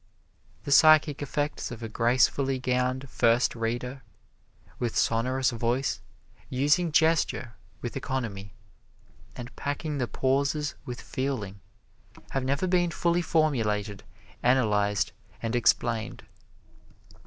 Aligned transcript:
The 0.63 0.71
psychic 0.71 1.21
effects 1.21 1.69
of 1.69 1.83
a 1.83 1.87
gracefully 1.87 2.57
gowned 2.57 3.07
first 3.07 3.55
reader, 3.55 4.01
with 4.79 4.97
sonorous 4.97 5.51
voice, 5.51 6.01
using 6.49 6.91
gesture 6.91 7.53
with 7.81 7.95
economy, 7.95 8.55
and 9.35 9.55
packing 9.55 9.99
the 9.99 10.07
pauses 10.07 10.73
with 10.85 10.99
feeling, 10.99 11.59
have 12.31 12.43
never 12.43 12.65
been 12.65 12.89
fully 12.89 13.21
formulated, 13.21 14.03
analyzed 14.41 15.11
and 15.39 15.55
explained. 15.55 16.23